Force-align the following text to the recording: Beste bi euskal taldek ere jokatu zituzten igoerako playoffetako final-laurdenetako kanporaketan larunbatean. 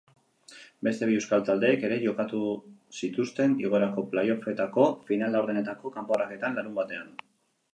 Beste 0.85 1.09
bi 1.09 1.17
euskal 1.17 1.43
taldek 1.49 1.83
ere 1.89 1.99
jokatu 2.05 2.39
zituzten 3.01 3.53
igoerako 3.65 4.07
playoffetako 4.15 4.87
final-laurdenetako 5.11 5.93
kanporaketan 5.99 6.59
larunbatean. 6.61 7.15